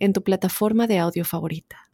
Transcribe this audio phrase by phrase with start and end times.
[0.00, 1.90] en tu plataforma de audio favorita.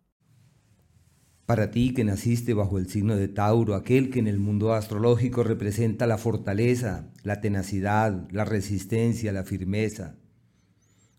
[1.45, 5.45] Para ti que naciste bajo el signo de Tauro, aquel que en el mundo astrológico
[5.45, 10.17] representa la fortaleza, la tenacidad, la resistencia, la firmeza.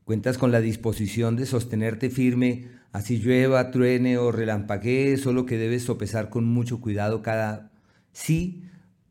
[0.04, 5.84] Cuentas con la disposición de sostenerte firme, así llueva, truene o relampaguee, solo que debes
[5.84, 7.72] sopesar con mucho cuidado cada
[8.12, 8.64] sí,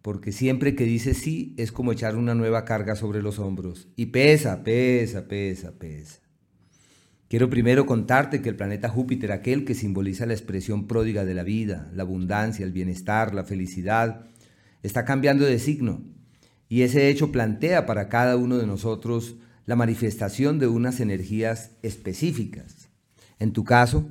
[0.02, 3.88] porque siempre que dices sí es como echar una nueva carga sobre los hombros.
[3.96, 6.25] Y pesa, pesa, pesa, pesa.
[7.28, 11.42] Quiero primero contarte que el planeta Júpiter, aquel que simboliza la expresión pródiga de la
[11.42, 14.26] vida, la abundancia, el bienestar, la felicidad,
[14.84, 16.04] está cambiando de signo.
[16.68, 22.90] Y ese hecho plantea para cada uno de nosotros la manifestación de unas energías específicas.
[23.40, 24.08] En tu caso,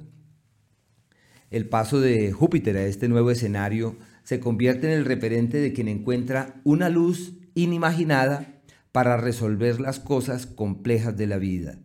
[1.52, 5.88] el paso de Júpiter a este nuevo escenario se convierte en el referente de quien
[5.88, 11.80] encuentra una luz inimaginada para resolver las cosas complejas de la vida.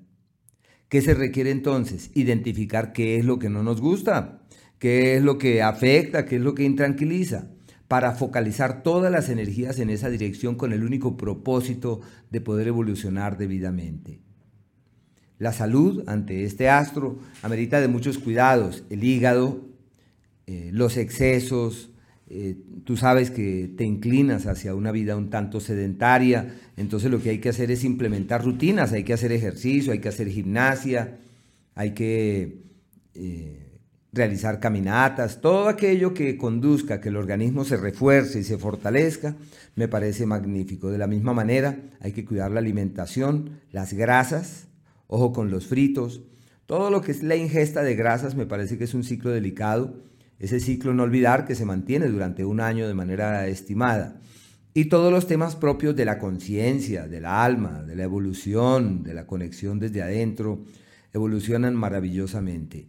[0.90, 2.10] ¿Qué se requiere entonces?
[2.14, 4.42] Identificar qué es lo que no nos gusta,
[4.80, 7.46] qué es lo que afecta, qué es lo que intranquiliza,
[7.86, 13.38] para focalizar todas las energías en esa dirección con el único propósito de poder evolucionar
[13.38, 14.20] debidamente.
[15.38, 19.68] La salud ante este astro amerita de muchos cuidados, el hígado,
[20.48, 21.92] eh, los excesos,
[22.32, 27.30] eh, tú sabes que te inclinas hacia una vida un tanto sedentaria, entonces lo que
[27.30, 31.18] hay que hacer es implementar rutinas, hay que hacer ejercicio, hay que hacer gimnasia,
[31.74, 32.62] hay que
[33.14, 33.80] eh,
[34.12, 39.34] realizar caminatas, todo aquello que conduzca que el organismo se refuerce y se fortalezca,
[39.74, 40.88] me parece magnífico.
[40.88, 44.68] De la misma manera, hay que cuidar la alimentación, las grasas,
[45.08, 46.22] ojo con los fritos,
[46.66, 50.08] todo lo que es la ingesta de grasas me parece que es un ciclo delicado
[50.40, 54.20] ese ciclo no olvidar que se mantiene durante un año de manera estimada.
[54.72, 59.26] Y todos los temas propios de la conciencia, del alma, de la evolución, de la
[59.26, 60.64] conexión desde adentro,
[61.12, 62.86] evolucionan maravillosamente.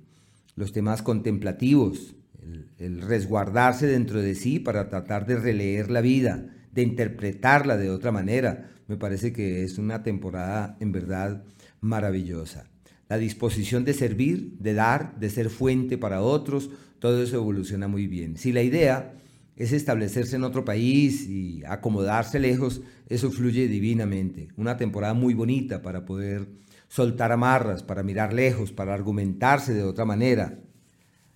[0.55, 6.45] Los temas contemplativos, el, el, resguardarse dentro de sí para tratar de releer la vida,
[6.71, 11.43] de interpretarla de otra manera, me parece que es una temporada en verdad
[11.81, 12.65] maravillosa.
[13.11, 18.07] La disposición de servir, de dar, de ser fuente para otros, todo eso evoluciona muy
[18.07, 18.37] bien.
[18.37, 19.15] Si la idea
[19.57, 22.79] es establecerse en otro país y acomodarse lejos,
[23.09, 24.47] eso fluye divinamente.
[24.55, 26.47] Una temporada muy bonita para poder
[26.87, 30.57] soltar amarras, para mirar lejos, para argumentarse de otra manera.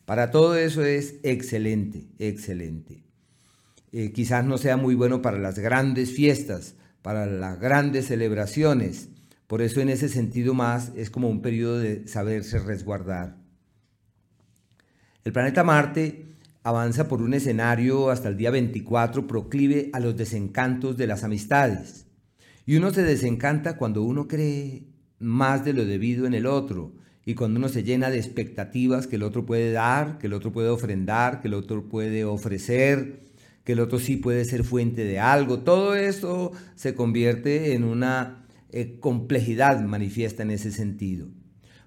[0.06, 3.04] Para todo eso es excelente, excelente.
[3.92, 9.10] Eh, quizás no sea muy bueno para las grandes fiestas, para las grandes celebraciones.
[9.48, 13.38] Por eso en ese sentido más es como un periodo de saberse resguardar.
[15.24, 16.26] El planeta Marte
[16.64, 22.08] avanza por un escenario hasta el día 24 proclive a los desencantos de las amistades.
[22.66, 24.88] Y uno se desencanta cuando uno cree
[25.20, 29.16] más de lo debido en el otro y cuando uno se llena de expectativas que
[29.16, 33.22] el otro puede dar, que el otro puede ofrendar, que el otro puede ofrecer,
[33.64, 35.60] que el otro sí puede ser fuente de algo.
[35.60, 41.28] Todo eso se convierte en una eh, complejidad manifiesta en ese sentido.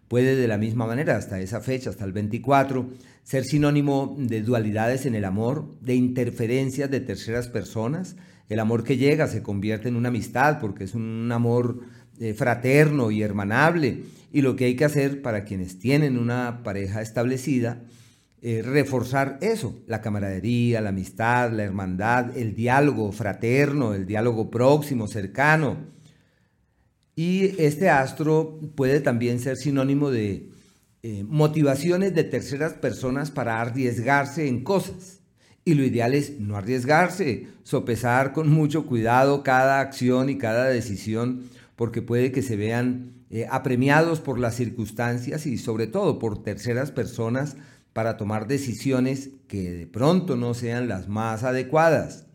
[0.08, 2.88] Puede de la misma manera, hasta esa fecha, hasta el 24,
[3.22, 8.16] ser sinónimo de dualidades en el amor, de interferencias de terceras personas.
[8.48, 11.80] El amor que llega se convierte en una amistad porque es un amor
[12.18, 14.04] eh, fraterno y hermanable.
[14.32, 17.82] Y lo que hay que hacer para quienes tienen una pareja establecida
[18.40, 25.06] es reforzar eso, la camaradería, la amistad, la hermandad, el diálogo fraterno, el diálogo próximo,
[25.08, 25.97] cercano.
[27.18, 30.50] Y este astro puede también ser sinónimo de
[31.02, 35.18] eh, motivaciones de terceras personas para arriesgarse en cosas.
[35.64, 41.42] Y lo ideal es no arriesgarse, sopesar con mucho cuidado cada acción y cada decisión,
[41.74, 46.92] porque puede que se vean eh, apremiados por las circunstancias y sobre todo por terceras
[46.92, 47.56] personas
[47.94, 52.26] para tomar decisiones que de pronto no sean las más adecuadas.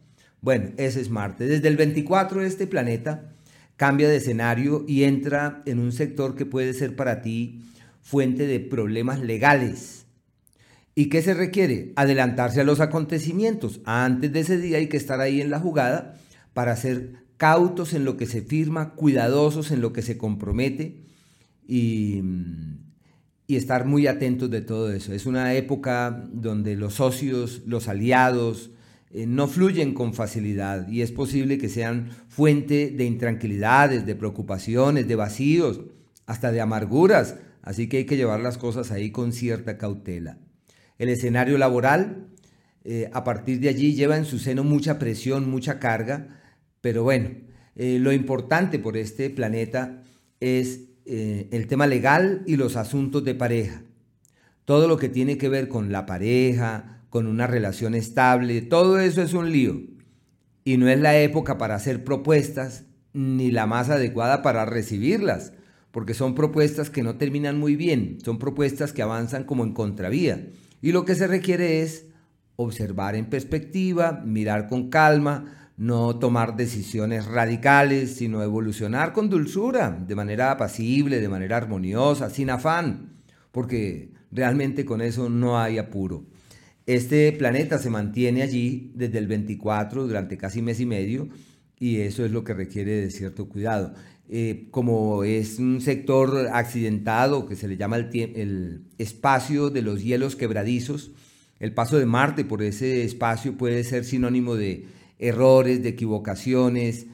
[0.41, 1.45] Bueno, ese es Marte.
[1.45, 3.29] Desde el 24 este planeta
[3.77, 7.61] cambia de escenario y entra en un sector que puede ser para ti
[8.01, 10.05] fuente de problemas legales.
[10.95, 11.91] ¿Y qué se requiere?
[11.95, 13.81] Adelantarse a los acontecimientos.
[13.85, 16.15] Antes de ese día hay que estar ahí en la jugada
[16.53, 21.03] para ser cautos en lo que se firma, cuidadosos en lo que se compromete
[21.67, 22.21] y,
[23.47, 25.13] y estar muy atentos de todo eso.
[25.13, 28.69] Es una época donde los socios, los aliados,
[29.15, 35.07] eh, no fluyen con facilidad y es posible que sean fuente de intranquilidades, de preocupaciones,
[35.07, 35.81] de vacíos,
[36.25, 37.35] hasta de amarguras.
[37.61, 40.39] Así que hay que llevar las cosas ahí con cierta cautela.
[40.97, 42.29] El escenario laboral,
[42.83, 46.41] eh, a partir de allí, lleva en su seno mucha presión, mucha carga,
[46.81, 47.29] pero bueno,
[47.75, 50.01] eh, lo importante por este planeta
[50.39, 53.83] es el tema legal y los asuntos de pareja.
[54.63, 59.21] Todo lo que tiene que ver con la pareja, con una relación estable, todo eso
[59.21, 59.83] es un lío.
[60.65, 65.53] Y no es la época para hacer propuestas ni la más adecuada para recibirlas,
[65.91, 70.47] porque son propuestas que no terminan muy bien, son propuestas que avanzan como en contravía.
[70.81, 72.07] Y lo que se requiere es
[72.55, 80.15] observar en perspectiva, mirar con calma, no tomar decisiones radicales, sino evolucionar con dulzura, de
[80.15, 83.19] manera apacible, de manera armoniosa, sin afán,
[83.51, 86.32] porque realmente con eso no hay apuro.
[86.85, 91.29] Este planeta se mantiene allí desde el 24 durante casi mes y medio
[91.79, 93.93] y eso es lo que requiere de cierto cuidado.
[94.29, 100.35] Eh, como es un sector accidentado que se le llama el, espacio de los hielos
[100.35, 101.11] quebradizos,
[101.59, 104.85] el paso de Marte por ese espacio puede ser sinónimo de
[105.19, 107.05] errores, de equivocaciones,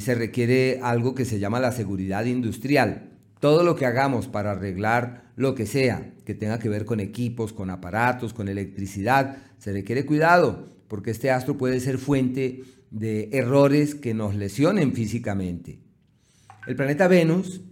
[0.00, 3.09] se requiere algo que se llama la seguridad industrial.
[3.40, 7.54] Todo lo que hagamos para arreglar lo que sea que tenga que ver con equipos,
[7.54, 13.94] con aparatos, con electricidad, se requiere cuidado, porque este astro puede ser fuente de errores
[13.94, 15.80] que nos lesionen físicamente.
[16.66, 17.62] El planeta Venus,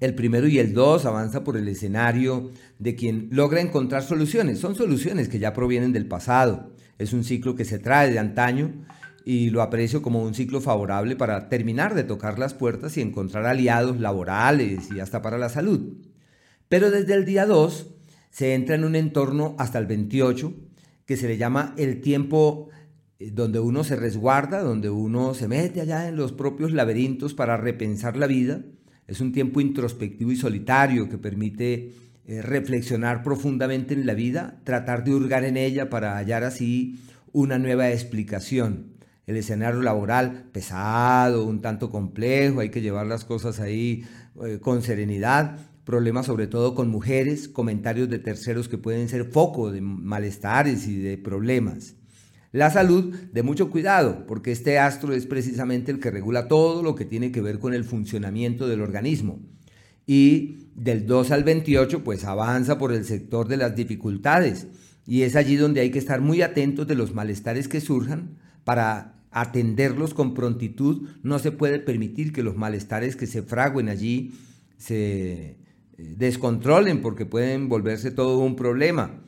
[0.00, 4.58] el primero y el dos, avanza por el escenario de quien logra encontrar soluciones.
[4.58, 6.74] Son soluciones que ya provienen del pasado.
[6.98, 8.84] Es un ciclo que se trae de antaño
[9.24, 13.46] y lo aprecio como un ciclo favorable para terminar de tocar las puertas y encontrar
[13.46, 15.94] aliados laborales y hasta para la salud.
[16.68, 17.90] Pero desde el día 2
[18.30, 20.54] se entra en un entorno hasta el 28
[21.06, 22.70] que se le llama el tiempo
[23.18, 27.56] eh, donde uno se resguarda, donde uno se mete allá en los propios laberintos para
[27.56, 28.62] repensar la vida.
[29.06, 31.92] Es un tiempo introspectivo y solitario que permite
[32.24, 37.00] eh, reflexionar profundamente en la vida, tratar de hurgar en ella para hallar así
[37.32, 38.91] una nueva explicación
[39.26, 44.04] el escenario laboral pesado, un tanto complejo, hay que llevar las cosas ahí
[44.44, 49.70] eh, con serenidad, problemas sobre todo con mujeres, comentarios de terceros que pueden ser foco
[49.70, 51.94] de malestares y de problemas.
[52.52, 56.94] La salud, de mucho cuidado, porque este astro es precisamente el que regula todo lo
[56.94, 59.40] que tiene que ver con el funcionamiento del organismo.
[60.06, 64.66] Y del 2 al 28, pues avanza por el sector de las dificultades.
[65.06, 69.14] Y es allí donde hay que estar muy atentos de los malestares que surjan, para
[69.30, 74.32] atenderlos con prontitud, no se puede permitir que los malestares que se fraguen allí
[74.76, 75.56] se eh,
[75.96, 79.22] descontrolen porque pueden volverse todo un problema.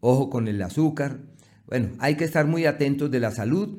[0.00, 1.20] Ojo con el azúcar.
[1.66, 3.78] Bueno, hay que estar muy atentos de la salud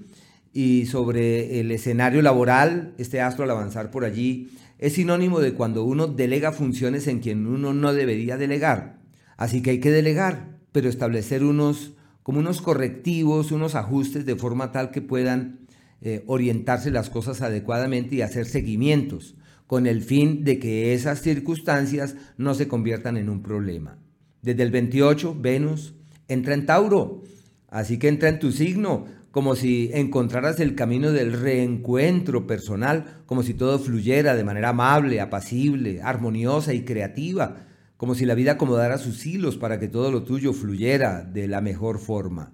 [0.54, 4.50] y sobre el escenario laboral, este astro al avanzar por allí
[4.80, 8.98] es sinónimo de cuando uno delega funciones en quien uno no debería delegar.
[9.36, 11.94] Así que hay que delegar, pero establecer unos
[12.24, 15.68] como unos correctivos, unos ajustes de forma tal que puedan
[16.02, 19.36] eh, orientarse las cosas adecuadamente y hacer seguimientos
[19.70, 24.00] con el fin de que esas circunstancias no se conviertan en un problema.
[24.42, 25.94] Desde el 28, Venus
[26.28, 27.22] entra en Tauro,
[27.68, 33.44] así que entra en tu signo, como si encontraras el camino del reencuentro personal, como
[33.44, 37.68] si todo fluyera de manera amable, apacible, armoniosa y creativa,
[38.00, 41.60] como si la vida acomodara sus hilos para que todo lo tuyo fluyera de la
[41.60, 42.54] mejor forma.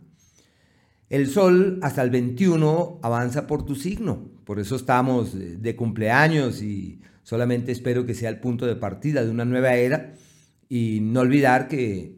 [1.08, 7.00] El sol hasta el 21 avanza por tu signo, por eso estamos de cumpleaños y
[7.22, 10.16] solamente espero que sea el punto de partida de una nueva era
[10.68, 12.16] y no olvidar que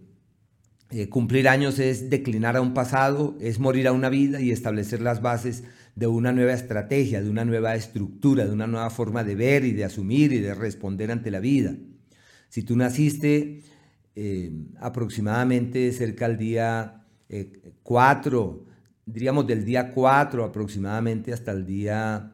[0.91, 5.01] eh, cumplir años es declinar a un pasado, es morir a una vida y establecer
[5.01, 5.65] las bases
[5.95, 9.73] de una nueva estrategia, de una nueva estructura, de una nueva forma de ver y
[9.73, 11.75] de asumir y de responder ante la vida.
[12.57, 13.61] Si tú naciste
[14.15, 17.05] eh, aproximadamente cerca al día
[17.83, 18.71] 4, eh,
[19.05, 22.33] diríamos del día 4 aproximadamente hasta el día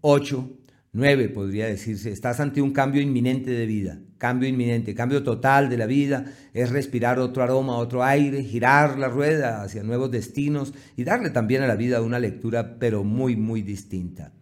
[0.00, 5.22] 8, eh, 9 podría decirse, estás ante un cambio inminente de vida, cambio inminente, cambio
[5.22, 10.10] total de la vida, es respirar otro aroma, otro aire, girar la rueda hacia nuevos
[10.10, 14.32] destinos y darle también a la vida una lectura pero muy, muy distinta.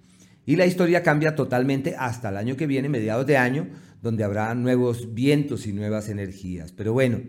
[0.47, 3.67] Y la historia cambia totalmente hasta el año que viene, mediados de año,
[4.01, 6.71] donde habrá nuevos vientos y nuevas energías.
[6.71, 7.21] Pero bueno,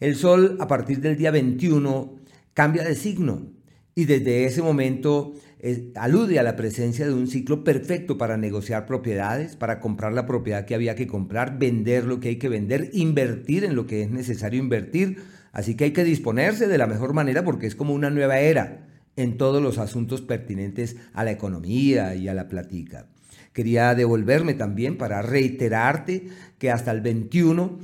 [0.00, 2.16] el Sol a partir del día 21
[2.52, 3.52] cambia de signo
[3.94, 8.84] y desde ese momento eh, alude a la presencia de un ciclo perfecto para negociar
[8.84, 12.90] propiedades, para comprar la propiedad que había que comprar, vender lo que hay que vender,
[12.92, 15.22] invertir en lo que es necesario invertir.
[15.52, 18.88] Así que hay que disponerse de la mejor manera porque es como una nueva era
[19.16, 23.06] en todos los asuntos pertinentes a la economía y a la platica.
[23.52, 26.28] Quería devolverme también para reiterarte
[26.58, 27.78] que hasta el 21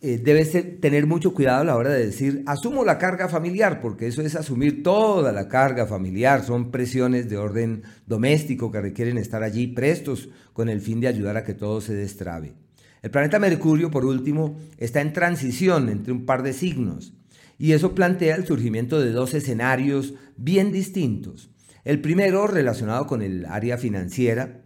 [0.00, 4.06] eh, debes tener mucho cuidado a la hora de decir, asumo la carga familiar, porque
[4.06, 9.42] eso es asumir toda la carga familiar, son presiones de orden doméstico que requieren estar
[9.42, 12.54] allí prestos con el fin de ayudar a que todo se destrabe.
[13.02, 17.12] El planeta Mercurio, por último, está en transición entre un par de signos,
[17.58, 21.50] y eso plantea el surgimiento de dos escenarios bien distintos.
[21.84, 24.62] El primero, relacionado con el área financiera,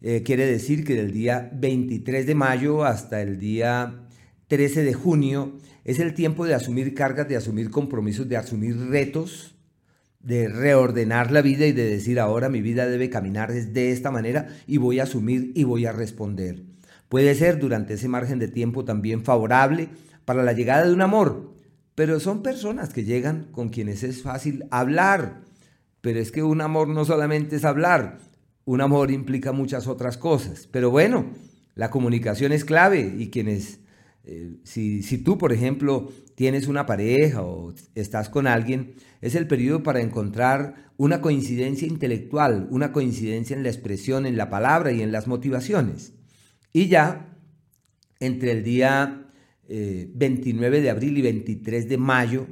[0.00, 4.06] eh, quiere decir que del día 23 de mayo hasta el día
[4.46, 9.56] 13 de junio es el tiempo de asumir cargas, de asumir compromisos, de asumir retos,
[10.20, 14.48] de reordenar la vida y de decir ahora mi vida debe caminar de esta manera
[14.66, 16.64] y voy a asumir y voy a responder.
[17.08, 19.88] Puede ser durante ese margen de tiempo también favorable
[20.24, 21.55] para la llegada de un amor,
[21.96, 25.42] pero son personas que llegan con quienes es fácil hablar.
[26.02, 28.18] Pero es que un amor no solamente es hablar,
[28.64, 30.68] un amor implica muchas otras cosas.
[30.70, 31.32] Pero bueno,
[31.74, 33.80] la comunicación es clave y quienes
[34.24, 39.46] eh, si, si, tú, por ejemplo, tienes una pareja o estás con alguien, es el
[39.46, 45.00] periodo para encontrar una coincidencia intelectual, una coincidencia en la expresión, en la palabra y
[45.00, 46.12] en las motivaciones.
[46.72, 47.36] Y ya,
[48.18, 49.25] entre el día
[49.68, 52.46] 29 eh, de abril y 23 de mayo,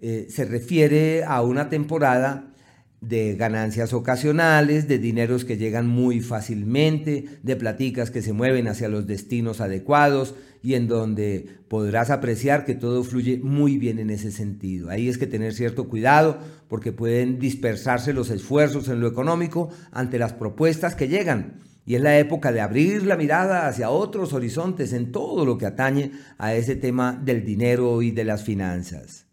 [0.00, 2.54] eh, se refiere a una temporada
[3.00, 8.88] de ganancias ocasionales, de dineros que llegan muy fácilmente, de platicas que se mueven hacia
[8.88, 14.30] los destinos adecuados y en donde podrás apreciar que todo fluye muy bien en ese
[14.30, 14.90] sentido.
[14.90, 20.18] Ahí es que tener cierto cuidado porque pueden dispersarse los esfuerzos en lo económico ante
[20.18, 21.60] las propuestas que llegan.
[21.90, 25.66] Y es la época de abrir la mirada hacia otros horizontes en todo lo que
[25.66, 29.26] atañe a ese tema del dinero y de las finanzas.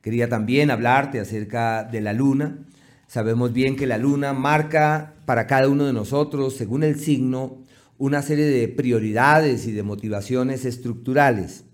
[0.00, 2.56] Quería también hablarte acerca de la luna.
[3.06, 7.66] Sabemos bien que la luna marca para cada uno de nosotros, según el signo,
[7.98, 11.64] una serie de prioridades y de motivaciones estructurales.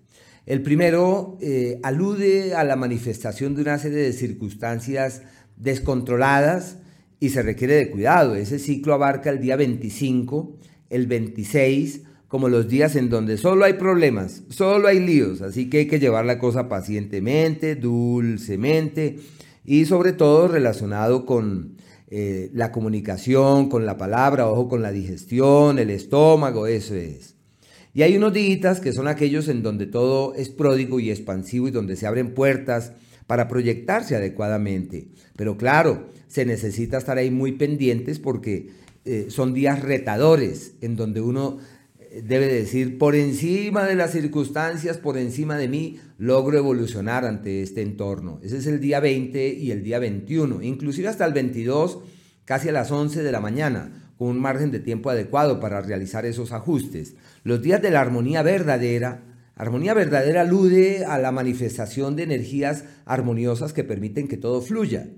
[0.45, 5.23] El primero eh, alude a la manifestación de una serie de circunstancias
[5.57, 6.79] descontroladas
[7.25, 8.35] y se requiere de cuidado.
[8.35, 10.59] Ese ciclo abarca el día 25,
[10.90, 15.78] el 26, como los días en donde solo hay problemas, solo hay líos, así que
[15.78, 19.21] hay que llevar la cosa pacientemente, dulcemente
[19.64, 21.78] y sobre todo relacionado con
[22.11, 27.37] eh, la comunicación, con la palabra, ojo con la digestión, el estómago, eso es.
[27.95, 31.71] Y hay unos días que son aquellos en donde todo es pródigo y expansivo y
[31.71, 32.93] donde se abren puertas
[33.26, 35.09] para proyectarse adecuadamente.
[35.37, 38.71] Pero claro, se necesita estar ahí muy pendientes porque
[39.04, 41.59] eh, son días retadores en donde uno
[42.23, 47.83] debe decir, por encima de las circunstancias, por encima de mí, logro evolucionar ante este
[47.83, 48.38] entorno.
[48.43, 51.99] Ese es el día 20 y el día 21, inclusive hasta el 22,
[52.45, 56.25] casi a las 11 de la mañana, con un margen de tiempo adecuado para realizar
[56.25, 57.14] esos ajustes.
[57.43, 59.23] Los días de la armonía verdadera,
[59.57, 65.09] armonía verdadera alude a la manifestación de energías armoniosas que permiten que todo fluya.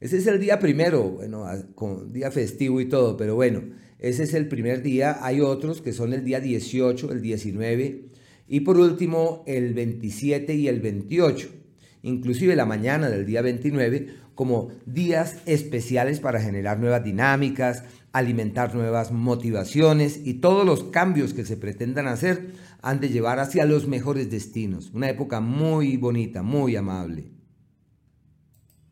[0.00, 3.62] Ese es el día primero, bueno, con día festivo y todo, pero bueno,
[3.98, 5.18] ese es el primer día.
[5.20, 8.06] Hay otros que son el día 18, el 19
[8.48, 11.61] y por último el 27 y el 28.
[12.02, 19.12] Inclusive la mañana del día 29 como días especiales para generar nuevas dinámicas, alimentar nuevas
[19.12, 24.30] motivaciones y todos los cambios que se pretendan hacer han de llevar hacia los mejores
[24.30, 24.90] destinos.
[24.92, 27.30] Una época muy bonita, muy amable.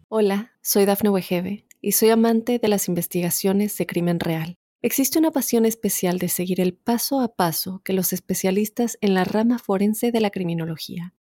[0.08, 4.56] Hola, soy Dafne Wegebe y soy amante de las investigaciones de crimen real.
[4.82, 9.24] Existe una pasión especial de seguir el paso a paso que los especialistas en la
[9.24, 11.14] rama forense de la criminología